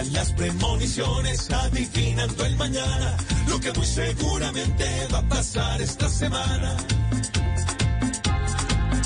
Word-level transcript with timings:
Llegan 0.00 0.12
las 0.14 0.32
premoniciones 0.32 1.50
adivinando 1.50 2.46
el 2.46 2.56
mañana, 2.56 3.16
lo 3.48 3.60
que 3.60 3.70
muy 3.72 3.84
seguramente 3.84 5.06
va 5.12 5.18
a 5.18 5.28
pasar 5.28 5.82
esta 5.82 6.08
semana. 6.08 6.74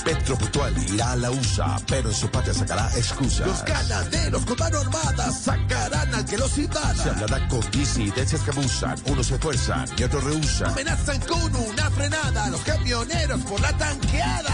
Petro 0.04 0.36
Puntual 0.36 0.72
irá 0.92 1.12
a 1.12 1.16
la 1.16 1.30
USA, 1.32 1.80
pero 1.88 2.10
en 2.10 2.14
su 2.14 2.28
patria 2.28 2.54
sacará 2.54 2.88
excusas. 2.96 3.46
Los 3.46 3.64
ganaderos 3.64 4.44
con 4.44 4.56
mano 4.56 4.78
armada 4.78 5.32
sacarán 5.32 6.14
al 6.14 6.24
que 6.26 6.38
los 6.38 6.56
invada. 6.58 6.94
Se 6.94 7.10
hablará 7.10 7.48
con 7.48 7.68
disidencias 7.72 8.42
que 8.42 8.50
abusan, 8.50 8.94
unos 9.06 9.26
se 9.26 9.34
esfuerzan 9.34 9.88
y 9.96 10.02
otros 10.04 10.22
rehusan. 10.22 10.70
Amenazan 10.70 11.20
con 11.22 11.56
una 11.56 11.90
frenada 11.90 12.44
a 12.44 12.50
los 12.50 12.60
camioneros 12.60 13.40
por 13.42 13.60
la 13.60 13.76
tanqueada. 13.76 14.53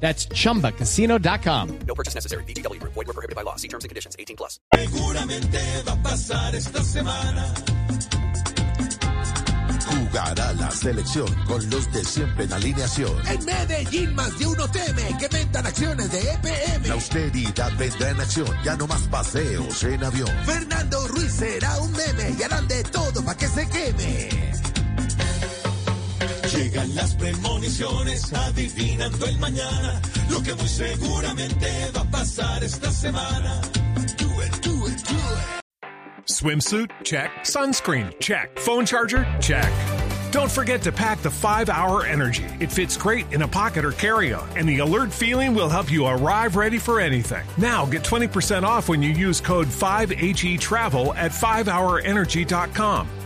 That's 0.00 0.28
chumbacasino.com. 0.28 1.78
No 1.86 1.94
purchase 1.94 2.14
necessary. 2.14 2.44
BGW. 2.44 2.80
Void 2.82 2.94
were 2.94 3.12
prohibited 3.12 3.34
by 3.34 3.42
law. 3.42 3.56
See 3.56 3.68
terms 3.68 3.84
and 3.84 3.88
conditions. 3.88 4.14
18 4.18 4.36
plus. 4.36 4.60
seguramente 4.74 5.58
va 5.86 5.92
a 5.92 6.02
pasar 6.02 6.54
esta 6.54 6.82
semana. 6.84 7.54
Jugará 9.86 10.52
la 10.54 10.70
selección 10.70 11.26
con 11.46 11.68
los 11.70 11.90
de 11.92 12.04
siempre 12.04 12.44
en 12.44 12.52
alineación. 12.52 13.12
En 13.28 13.44
Medellín 13.44 14.14
más 14.14 14.38
de 14.38 14.46
uno 14.46 14.68
teme 14.70 15.16
que 15.18 15.28
vendan 15.28 15.66
acciones 15.66 16.10
de 16.10 16.18
EPM. 16.18 16.86
La 16.88 16.94
austeridad 16.94 17.72
vendrá 17.76 18.10
en 18.10 18.20
acción, 18.20 18.48
ya 18.64 18.76
no 18.76 18.86
más 18.86 19.02
paseos 19.02 19.84
en 19.84 20.04
avión. 20.04 20.28
Fernando 20.44 21.06
Ruiz 21.08 21.32
será 21.32 21.80
un 21.80 21.92
meme 21.92 22.34
y 22.38 22.42
harán 22.42 22.66
de 22.68 22.82
todo 22.84 23.24
para 23.24 23.38
que 23.38 23.48
se 23.48 23.68
queme. 23.68 24.28
Llegan 26.56 26.94
las 26.94 27.14
premoniciones 27.14 28.32
adivinando 28.32 29.26
el 29.26 29.38
mañana, 29.38 30.00
lo 30.30 30.42
que 30.42 30.54
muy 30.54 30.68
seguramente 30.68 31.66
va 31.94 32.00
a 32.00 32.10
pasar 32.10 32.64
esta 32.64 32.90
semana. 32.90 33.60
Do 34.16 34.40
it, 34.40 34.62
do 34.62 34.86
it, 34.86 35.02
do 35.04 35.14
it. 35.14 35.56
Swimsuit? 36.24 36.90
Check. 37.04 37.30
Sunscreen? 37.42 38.18
Check. 38.20 38.58
Phone 38.58 38.86
charger? 38.86 39.26
Check. 39.40 39.70
Don't 40.32 40.50
forget 40.50 40.82
to 40.82 40.92
pack 40.92 41.20
the 41.22 41.30
5 41.30 41.68
Hour 41.68 42.04
Energy. 42.04 42.44
It 42.58 42.72
fits 42.72 42.96
great 42.96 43.32
in 43.32 43.42
a 43.42 43.48
pocket 43.48 43.84
or 43.84 43.92
carry 43.92 44.32
on, 44.32 44.48
and 44.56 44.68
the 44.68 44.78
alert 44.78 45.12
feeling 45.12 45.54
will 45.54 45.68
help 45.68 45.90
you 45.90 46.06
arrive 46.06 46.56
ready 46.56 46.78
for 46.78 47.00
anything. 47.00 47.46
Now 47.58 47.86
get 47.86 48.02
20% 48.02 48.64
off 48.64 48.88
when 48.88 49.02
you 49.02 49.10
use 49.10 49.40
code 49.40 49.68
5HE 49.68 50.58
Travel 50.58 51.14
at 51.14 51.30
5hourenergy.com. 51.30 53.25